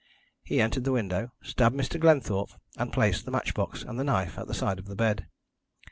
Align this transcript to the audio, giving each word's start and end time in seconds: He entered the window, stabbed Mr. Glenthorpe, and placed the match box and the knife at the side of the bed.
He 0.41 0.59
entered 0.59 0.83
the 0.83 0.91
window, 0.91 1.29
stabbed 1.43 1.75
Mr. 1.75 1.99
Glenthorpe, 1.99 2.53
and 2.75 2.91
placed 2.91 3.23
the 3.23 3.29
match 3.29 3.53
box 3.53 3.83
and 3.83 3.99
the 3.99 4.03
knife 4.03 4.39
at 4.39 4.47
the 4.47 4.55
side 4.55 4.79
of 4.79 4.85
the 4.87 4.95
bed. 4.95 5.27